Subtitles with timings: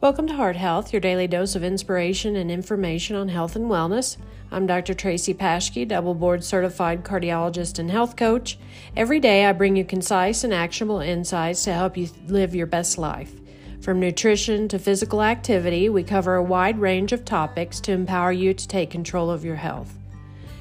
[0.00, 4.16] Welcome to Heart Health, your daily dose of inspiration and information on health and wellness.
[4.52, 4.94] I'm Dr.
[4.94, 8.60] Tracy Paschke, double board certified cardiologist and health coach.
[8.96, 12.96] Every day I bring you concise and actionable insights to help you live your best
[12.96, 13.32] life.
[13.80, 18.54] From nutrition to physical activity, we cover a wide range of topics to empower you
[18.54, 19.92] to take control of your health.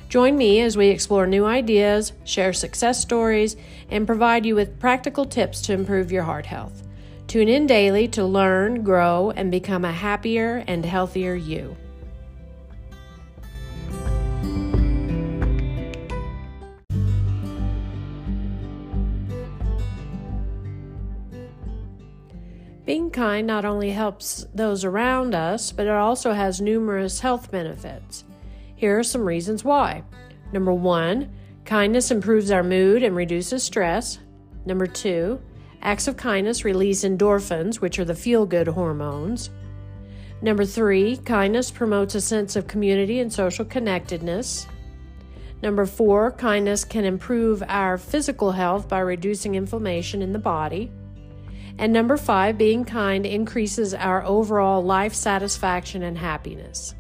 [0.10, 3.56] Join me as we explore new ideas, share success stories,
[3.92, 6.87] and provide you with practical tips to improve your heart health.
[7.28, 11.76] Tune in daily to learn, grow, and become a happier and healthier you.
[22.86, 28.24] Being kind not only helps those around us, but it also has numerous health benefits.
[28.78, 30.04] Here are some reasons why.
[30.54, 31.30] Number one,
[31.66, 34.20] kindness improves our mood and reduces stress.
[34.66, 35.42] Number two,
[35.82, 39.50] Acts of kindness release endorphins, which are the feel good hormones.
[40.42, 44.68] Number three, kindness promotes a sense of community and social connectedness.
[45.64, 50.92] Number four, kindness can improve our physical health by reducing inflammation in the body.
[51.80, 56.94] And number five, being kind increases our overall life satisfaction and happiness.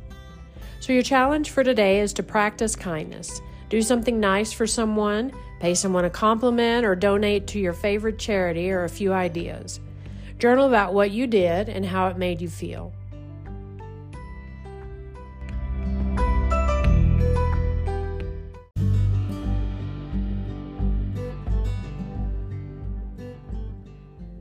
[0.79, 3.41] So, your challenge for today is to practice kindness.
[3.69, 8.71] Do something nice for someone, pay someone a compliment, or donate to your favorite charity
[8.71, 9.79] or a few ideas.
[10.39, 12.93] Journal about what you did and how it made you feel.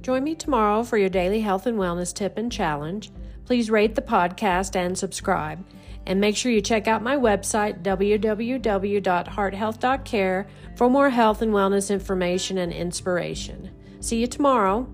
[0.06, 3.10] Join me tomorrow for your daily health and wellness tip and challenge.
[3.46, 5.64] Please rate the podcast and subscribe.
[6.04, 12.58] And make sure you check out my website, www.hearthealth.care, for more health and wellness information
[12.58, 13.70] and inspiration.
[14.00, 14.88] See you tomorrow.